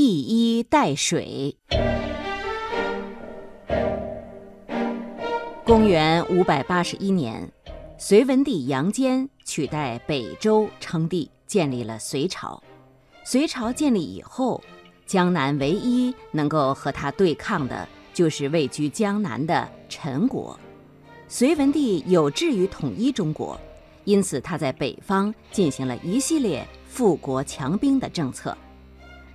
[0.00, 1.56] 一衣带水。
[5.64, 7.50] 公元五百八十一年，
[7.98, 12.62] 隋文帝杨坚取代北周称帝，建立了隋朝。
[13.24, 14.62] 隋朝建立以后，
[15.04, 20.56] 江南唯一能够和他对抗的，就是位居江南的陈国。
[21.26, 23.60] 隋文帝有志于统一中国，
[24.04, 28.56] 因此他在北方进行了一系列富国强兵的政策。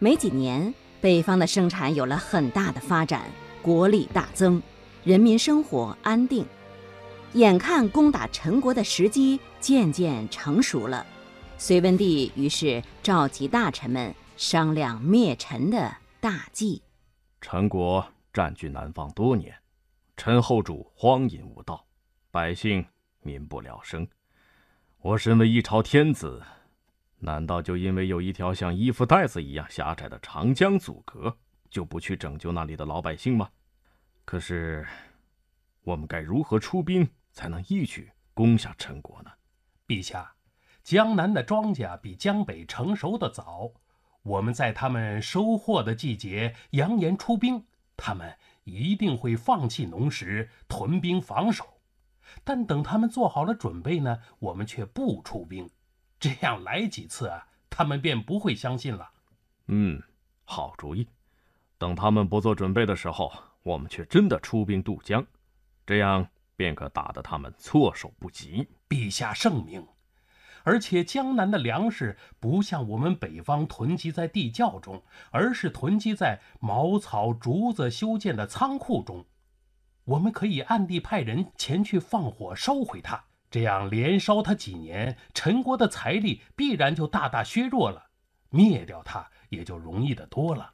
[0.04, 3.24] 没几年，北方的生产有了很大的发展，
[3.62, 4.62] 国力大增，
[5.06, 6.46] 人民生活安定。
[7.36, 11.06] 眼看攻打陈国的时机渐渐成熟了，
[11.58, 16.82] 隋文帝于是召集大臣们商量灭陈的大计。
[17.40, 19.56] 陈国占据南方多年。
[20.18, 21.82] 陈后主荒淫无道，
[22.30, 22.86] 百姓
[23.22, 24.06] 民不聊生。
[25.00, 26.44] 我身为一朝天子，
[27.24, 31.38] 难道就因为有一条像衣服带子一样狭窄的长江阻隔，
[31.70, 33.50] 就不去拯救那里的老百姓吗？
[34.26, 34.86] 可是，
[35.84, 39.32] 我们该如何出兵才能一举攻下陈国呢？
[39.88, 40.34] 陛下，
[40.84, 43.72] 江南的庄稼比江北成熟的早，
[44.24, 47.66] 我们在他们收获的季节扬言出兵，
[47.98, 48.38] 他们。
[48.66, 51.82] 一定会放弃农时，屯兵防守。
[52.46, 55.70] 但等他们做好了准备呢，我们却不出兵。
[56.24, 59.12] 这样来几次啊，他们便不会相信了。
[59.68, 60.02] 嗯，
[60.46, 61.06] 好主意。
[61.78, 63.30] 等他们不做准备的时候，
[63.62, 65.28] 我们却真的出兵渡江，
[65.86, 68.70] 这样便可打得他们措手不及。
[68.88, 69.86] 陛下圣明。
[70.64, 79.26] 而且江南的粮食不像我们北方囤积在地窖中，而是囤积在茅草、竹子修建的仓库中。
[80.06, 88.06] 我们可以暗地派人前去放火烧毁它，这样连烧他几年，陈国的财力必然就大大削弱了，
[88.50, 90.72] 灭掉他也就容易得多了。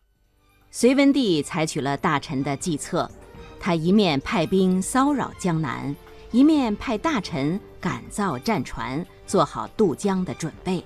[0.72, 3.12] 隋文帝采取了大臣的计策，
[3.60, 5.94] 他一面派兵骚扰江南。
[6.32, 10.82] 一面派大臣赶造战船，做好渡江的准备。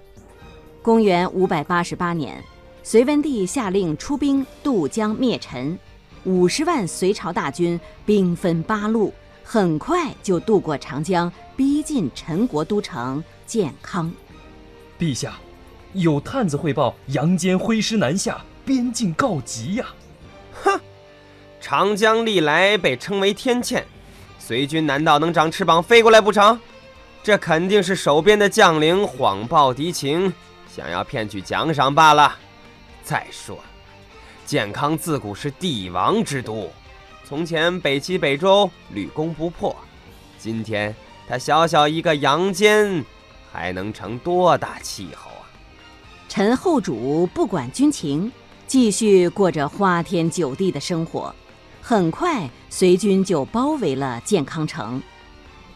[0.81, 2.43] 公元五百八十八年，
[2.81, 5.77] 隋文帝下令出兵渡江灭陈，
[6.23, 14.11] 五十万隋朝大军兵分八路，很快就渡过长江，逼近陈国都城建康。
[14.97, 15.33] 陛下，
[15.93, 19.85] 有探子汇报，杨坚挥师南下，边境告急呀！
[20.63, 20.79] 哼，
[21.59, 23.83] 长江历来被称为天堑。
[24.39, 26.59] 隋军难道能长翅膀飞过来不成？
[27.21, 30.33] 这肯定是守边的将领谎报敌情，
[30.73, 32.35] 想要骗取奖赏罢了。
[33.03, 33.59] 再说，
[34.45, 36.69] 建康自古是帝王之都，
[37.25, 39.73] 从前北齐北周屡攻不破，
[40.37, 40.93] 今天
[41.27, 43.03] 他小小一个杨坚，
[43.49, 45.47] 还能成多大气候啊？
[46.27, 48.29] 陈后主不管军情，
[48.67, 51.33] 继续过着花天酒地的生活。
[51.81, 55.01] 很快，隋军就包围了建康城。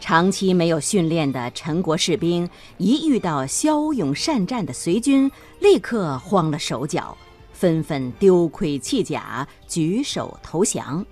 [0.00, 5.30] 长期没有训练的陈国士兵，一遇到骁勇善战的隋军，
[5.60, 7.16] 立刻慌了手脚，
[7.52, 11.04] 纷纷丢盔弃甲，举手投降。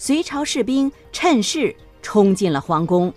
[0.00, 3.12] 隋朝士兵趁势冲进了皇宫。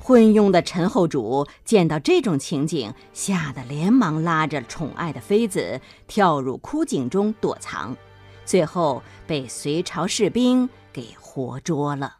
[0.00, 7.96] 昏庸的陈后主见到这种情景，吓得连忙拉着宠爱的妃子跳入枯井中躲藏。
[8.44, 12.16] 最后被隋朝士兵给活捉了。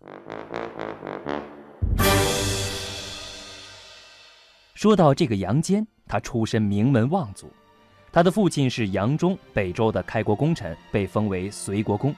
[4.74, 7.50] 说到这个杨坚，他出身名门望族，
[8.12, 12.14] 他的父亲是杨忠，北周的开国功臣，被封为隋国公。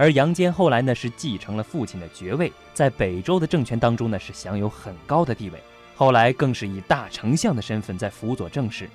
[0.00, 5.62] 而杨坚后来呢，是继承了父亲的爵位，在北周的政权当中呢，是享有很高的地位。
[5.94, 8.88] 后来更是以大丞相的身份在辅佐政事。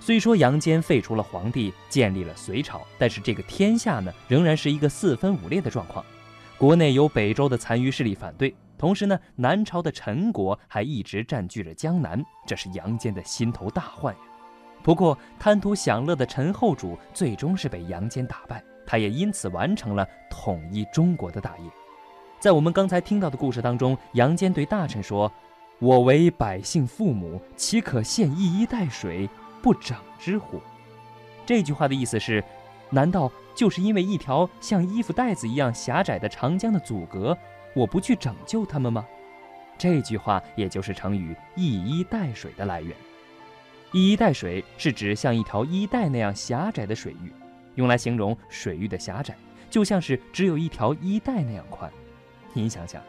[0.00, 6.04] 虽说杨坚废除了皇帝，建立了隋朝，但是这个天下呢，仍然是一个四分五裂的状况。
[6.58, 14.20] 国内有北周的残余势力反对，同时呢，南朝的陈国还一直占据着江南，这是杨坚的心头大患呀。
[14.82, 21.64] 不过，贪图享乐的陈后主最终是被杨坚打败，他也因此完成了统一中国的大业。
[22.40, 25.30] 在我们刚才听到的故事当中，杨坚对大臣说
[25.78, 29.30] ：“我为百姓父母，岂可献一衣带水？”
[29.62, 30.60] 不整之乎？
[31.46, 32.42] 这句话的意思是：
[32.90, 37.38] 难道就是因为一条像衣服带子一样狭窄的长江的阻隔，
[37.76, 39.06] 我不去拯救他们吗？
[39.78, 42.96] 这句话也就是成语“一衣带水”的来源。
[43.92, 47.32] 一衣带水是指像一条衣带那样狭窄的水域，
[47.74, 49.36] 用来形容水域的狭窄，
[49.68, 51.90] 就像是只有一条衣带那样宽。
[52.52, 53.02] 您想想，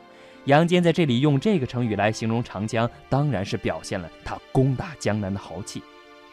[0.46, 5.82] 杨坚在这里用这个成语来形容长江，当然是表现了他攻打江南的豪气。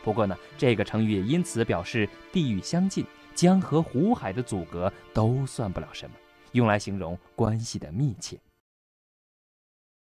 [0.02, 3.04] 不过呢，这个成语也因此表示地域相近，
[3.34, 6.16] 江河湖海的阻隔都算不了什么，
[6.52, 8.38] 用来形容关系的密切。